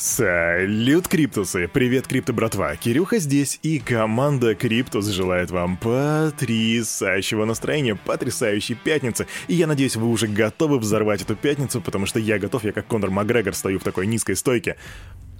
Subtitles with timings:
[0.00, 1.66] Салют, Криптусы!
[1.66, 2.76] Привет, Крипто братва!
[2.76, 9.26] Кирюха здесь, и команда Криптус желает вам потрясающего настроения, потрясающей пятницы.
[9.48, 12.86] И я надеюсь, вы уже готовы взорвать эту пятницу, потому что я готов, я как
[12.86, 14.76] Конор Макгрегор стою в такой низкой стойке.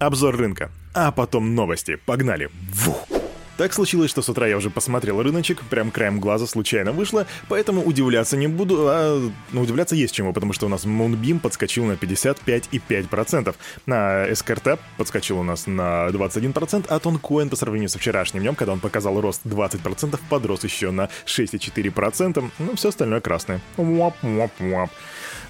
[0.00, 1.94] Обзор рынка, а потом новости.
[2.04, 2.50] Погнали!
[2.72, 3.17] Вух!
[3.58, 7.82] Так случилось, что с утра я уже посмотрел рыночек, прям краем глаза случайно вышло, поэтому
[7.82, 9.20] удивляться не буду, а
[9.50, 15.40] ну, удивляться есть чему, потому что у нас Moonbeam подскочил на 55,5%, на SKRT подскочил
[15.40, 19.44] у нас на 21%, а Тонкоин по сравнению со вчерашним днем, когда он показал рост
[19.44, 23.60] 20%, подрос еще на 6,4%, ну все остальное красное.
[23.76, 24.90] Уап-уап-уап.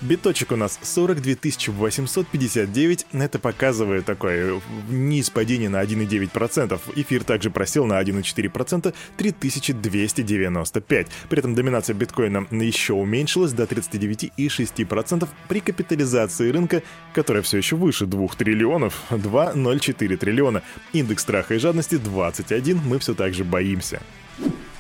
[0.00, 1.34] Биточек у нас 42
[1.66, 6.80] 859, это показывает такой низ падения на 1,9%.
[6.94, 11.06] Эфир также просел на 1,4%, 3295.
[11.28, 16.82] При этом доминация биткоина еще уменьшилась до 39,6% при капитализации рынка,
[17.14, 20.62] которая все еще выше 2 триллионов, 2,04 триллиона.
[20.92, 24.00] Индекс страха и жадности 21, мы все так же боимся.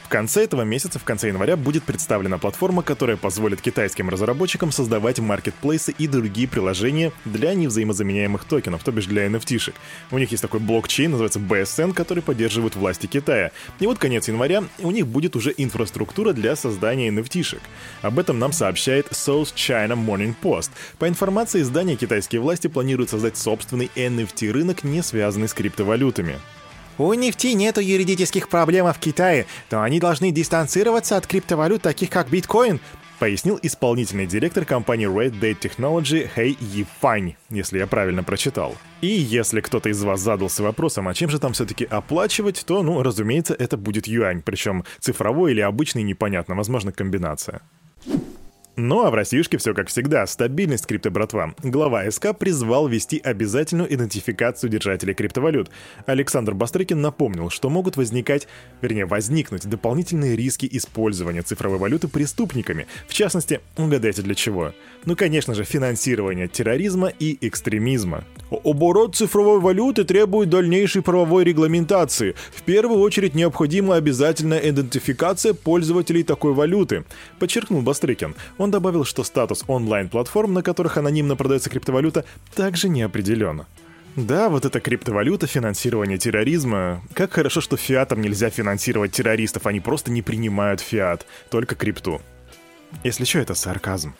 [0.08, 5.18] В конце этого месяца, в конце января, будет представлена платформа, которая позволит китайским разработчикам создавать
[5.18, 9.74] маркетплейсы и другие приложения для невзаимозаменяемых токенов, то бишь для NFT-шек.
[10.10, 13.50] У них есть такой блокчейн, называется BSN, который поддерживает власти Китая.
[13.80, 17.60] И вот конец января, у них будет уже инфраструктура для создания NFT-шек.
[18.00, 20.70] Об этом нам сообщает South China Morning Post.
[20.98, 26.38] По информации издания, китайские власти планируют создать собственный NFT-рынок, не связанный с криптовалютами.
[26.98, 32.28] У нефти нету юридических проблем в Китае, то они должны дистанцироваться от криптовалют, таких как
[32.28, 32.80] биткоин,
[33.20, 38.76] пояснил исполнительный директор компании Red Date Technology Хэй Йифань, если я правильно прочитал.
[39.00, 43.00] И если кто-то из вас задался вопросом, а чем же там все-таки оплачивать, то, ну,
[43.02, 47.62] разумеется, это будет юань, причем цифровой или обычный непонятно, возможно, комбинация.
[48.80, 50.24] Ну а в Россиюшке все как всегда.
[50.28, 51.52] Стабильность крипто братва.
[51.64, 55.68] Глава СК призвал ввести обязательную идентификацию держателей криптовалют.
[56.06, 58.46] Александр Бастрыкин напомнил, что могут возникать,
[58.80, 62.86] вернее возникнуть дополнительные риски использования цифровой валюты преступниками.
[63.08, 64.72] В частности, угадайте для чего?
[65.06, 68.22] Ну конечно же, финансирование терроризма и экстремизма.
[68.64, 72.36] Оборот цифровой валюты требует дальнейшей правовой регламентации.
[72.54, 77.04] В первую очередь необходима обязательная идентификация пользователей такой валюты,
[77.40, 78.36] подчеркнул Бастрыкин.
[78.56, 83.64] Он он добавил, что статус онлайн-платформ, на которых анонимно продается криптовалюта, также не определен.
[84.14, 87.02] Да, вот эта криптовалюта, финансирование терроризма.
[87.14, 92.20] Как хорошо, что фиатом нельзя финансировать террористов, они просто не принимают фиат, только крипту.
[93.04, 94.12] Если что, это сарказм.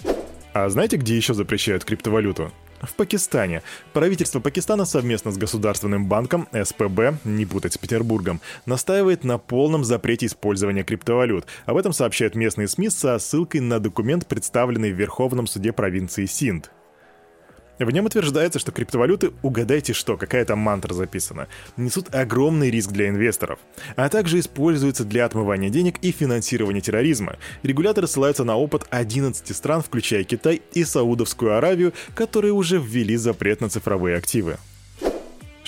[0.52, 2.52] А знаете, где еще запрещают криптовалюту?
[2.80, 3.62] В Пакистане.
[3.92, 10.26] Правительство Пакистана совместно с Государственным банком СПБ, не путать с Петербургом, настаивает на полном запрете
[10.26, 11.46] использования криптовалют.
[11.66, 16.70] Об этом сообщают местные СМИ со ссылкой на документ, представленный в Верховном суде провинции Синд.
[17.78, 23.08] В нем утверждается, что криптовалюты, угадайте что, какая там мантра записана, несут огромный риск для
[23.08, 23.60] инвесторов,
[23.94, 27.36] а также используются для отмывания денег и финансирования терроризма.
[27.62, 33.60] Регуляторы ссылаются на опыт 11 стран, включая Китай и Саудовскую Аравию, которые уже ввели запрет
[33.60, 34.58] на цифровые активы.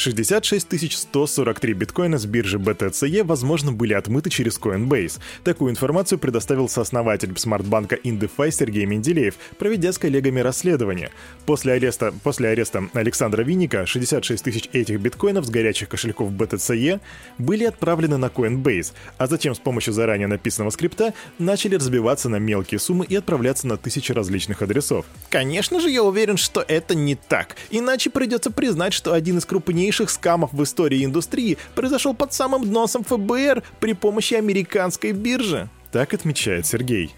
[0.00, 5.20] 66 143 биткоина с биржи BTCE, возможно, были отмыты через Coinbase.
[5.44, 11.10] Такую информацию предоставил сооснователь смартбанка InDeFi Сергей Менделеев, проведя с коллегами расследование.
[11.44, 17.00] После ареста, после ареста Александра Винника 66 тысяч этих биткоинов с горячих кошельков BTCE
[17.36, 22.78] были отправлены на Coinbase, а затем с помощью заранее написанного скрипта начали разбиваться на мелкие
[22.78, 25.04] суммы и отправляться на тысячи различных адресов.
[25.28, 27.56] Конечно же, я уверен, что это не так.
[27.70, 32.70] Иначе придется признать, что один из крупнейших крупнейших скамов в истории индустрии произошел под самым
[32.70, 35.68] носом ФБР при помощи американской биржи.
[35.90, 37.10] Так отмечает Сергей.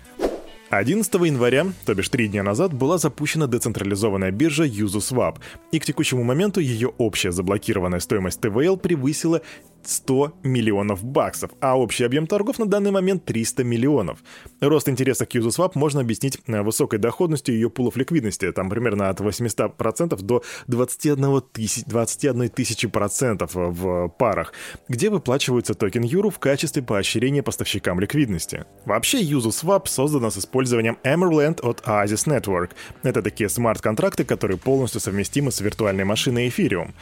[0.71, 5.37] 11 января, то бишь три дня назад, была запущена децентрализованная биржа Uniswap,
[5.71, 9.43] и к текущему моменту ее общая заблокированная стоимость ТВЛ превысила
[9.87, 14.19] 100 миллионов баксов, а общий объем торгов на данный момент 300 миллионов.
[14.61, 19.21] Рост интереса к Uniswap можно объяснить э, высокой доходностью ее пулов ликвидности, там примерно от
[19.21, 24.53] 800% до 21 тысяч, 21 тысячи процентов в парах,
[24.89, 28.65] где выплачиваются токен Юру в качестве поощрения поставщикам ликвидности.
[28.85, 32.71] Вообще Uniswap создана с использованием Emerald от Oasis Network.
[33.03, 36.93] Это такие смарт-контракты, которые полностью совместимы с виртуальной машиной Ethereum.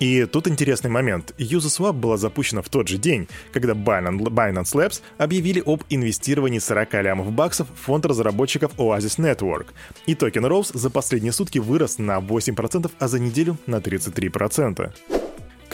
[0.00, 1.34] И тут интересный момент.
[1.38, 7.32] Uniswap была запущена в тот же день, когда Binance Labs объявили об инвестировании 40 лямов
[7.32, 9.66] баксов в фонд разработчиков Oasis Network.
[10.06, 15.23] И токен Rose за последние сутки вырос на 8%, а за неделю на 33%.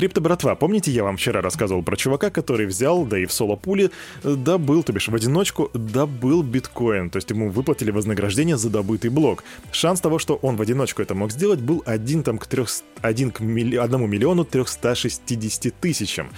[0.00, 3.56] Крипто братва, помните, я вам вчера рассказывал про чувака, который взял, да и в соло
[3.56, 3.91] пуле
[4.25, 9.44] добыл, то бишь в одиночку добыл биткоин, то есть ему выплатили вознаграждение за добытый блок.
[9.73, 13.31] Шанс того, что он в одиночку это мог сделать, был один там к, 300, 1
[13.31, 16.31] к милли, 1 миллиону 360 тысячам.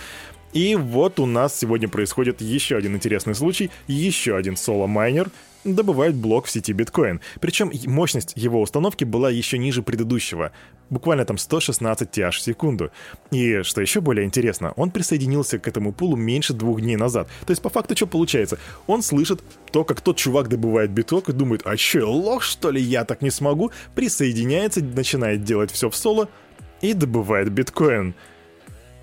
[0.52, 5.30] И вот у нас сегодня происходит еще один интересный случай, еще один соло-майнер,
[5.64, 7.20] добывает блок в сети биткоин.
[7.40, 10.52] Причем мощность его установки была еще ниже предыдущего,
[10.90, 12.90] буквально там 116 тяж в секунду.
[13.30, 17.28] И что еще более интересно, он присоединился к этому пулу меньше двух дней назад.
[17.46, 18.58] То есть по факту что получается?
[18.86, 22.80] Он слышит то, как тот чувак добывает биток и думает, а че, лох что ли,
[22.80, 23.70] я так не смогу?
[23.94, 26.28] Присоединяется, начинает делать все в соло
[26.80, 28.14] и добывает биткоин.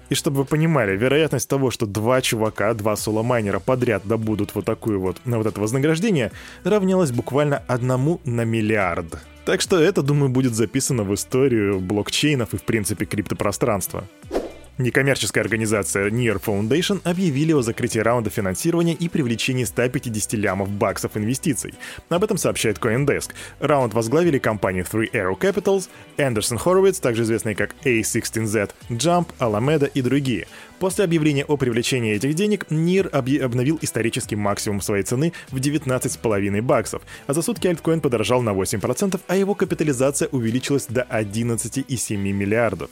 [0.10, 5.00] И чтобы вы понимали, вероятность того, что два чувака, два соло-майнера подряд добудут вот такую
[5.00, 6.32] вот, на вот это вознаграждение,
[6.64, 9.20] равнялась буквально одному на миллиард.
[9.46, 14.04] Так что это, думаю, будет записано в историю блокчейнов и, в принципе, криптопространства.
[14.80, 21.74] Некоммерческая организация Near Foundation объявили о закрытии раунда финансирования и привлечении 150 лямов баксов инвестиций.
[22.08, 23.32] Об этом сообщает CoinDesk.
[23.60, 30.02] Раунд возглавили компании Three Arrow Capitals, Anderson Horowitz, также известные как A16Z, Jump, Alameda и
[30.02, 30.48] другие.
[30.80, 33.10] После объявления о привлечении этих денег, NIR
[33.44, 39.20] обновил исторический максимум своей цены в 19,5 баксов, а за сутки альткоин подорожал на 8%,
[39.28, 42.90] а его капитализация увеличилась до 11,7 миллиардов.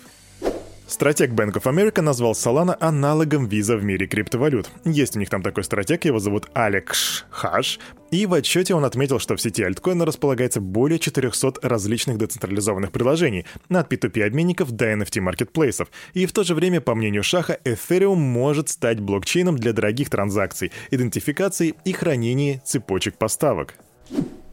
[0.88, 4.70] Стратег Bank of America назвал Solana аналогом виза в мире криптовалют.
[4.86, 7.80] Есть у них там такой стратег, его зовут Алекс Хаш,
[8.10, 13.46] и в отчете он отметил, что в сети альткоина располагается более 400 различных децентрализованных приложений,
[13.70, 15.90] от P2P-обменников до NFT-маркетплейсов.
[16.14, 20.72] И в то же время, по мнению Шаха, Ethereum может стать блокчейном для дорогих транзакций,
[20.90, 23.74] идентификации и хранения цепочек поставок.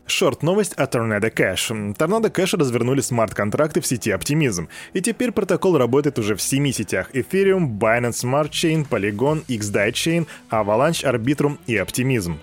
[0.07, 1.97] Шорт-новость о Tornado Cash.
[1.97, 7.11] Tornado Cash развернули смарт-контракты в сети Optimism, и теперь протокол работает уже в семи сетях
[7.13, 12.37] Ethereum, Binance Smart Chain, Polygon, XDAI Chain, Avalanche, Arbitrum и Optimism.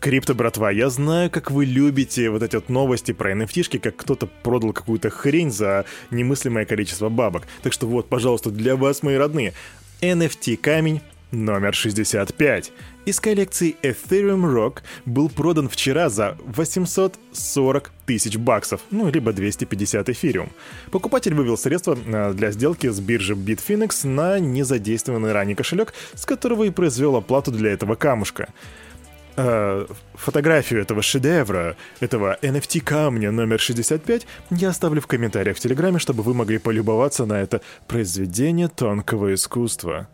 [0.00, 4.26] Крипто, братва, я знаю, как вы любите вот эти вот новости про nft как кто-то
[4.26, 7.42] продал какую-то хрень за немыслимое количество бабок.
[7.62, 9.52] Так что вот, пожалуйста, для вас, мои родные,
[10.00, 11.02] NFT-камень
[11.32, 12.72] номер 65
[13.06, 20.50] из коллекции Ethereum Rock был продан вчера за 840 тысяч баксов, ну, либо 250 эфириум.
[20.90, 26.64] Покупатель вывел средства э, для сделки с биржи Bitfinex на незадействованный ранее кошелек, с которого
[26.64, 28.48] и произвел оплату для этого камушка
[29.36, 35.98] э, фотографию этого шедевра, этого NFT камня номер 65, я оставлю в комментариях в Телеграме,
[35.98, 40.08] чтобы вы могли полюбоваться на это произведение тонкого искусства.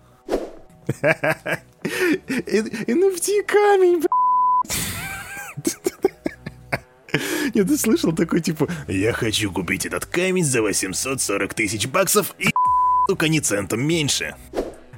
[2.87, 4.03] NFT камень,
[7.55, 12.49] Нет, ты слышал такой, типа, я хочу купить этот камень за 840 тысяч баксов и,
[13.09, 14.35] сука, ни центом меньше.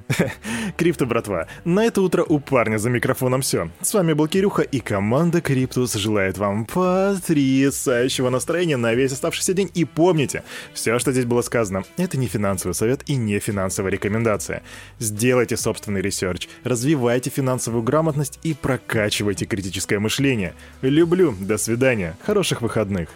[0.76, 3.70] Крипто, братва, на это утро у парня за микрофоном все.
[3.82, 9.70] С вами был Кирюха, и команда Криптус желает вам потрясающего настроения на весь оставшийся день.
[9.74, 14.62] И помните, все, что здесь было сказано, это не финансовый совет и не финансовая рекомендация.
[14.98, 20.54] Сделайте собственный research, развивайте финансовую грамотность и прокачивайте критическое мышление.
[20.82, 23.08] Люблю, до свидания, хороших выходных.